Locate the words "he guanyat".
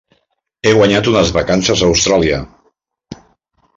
0.69-1.09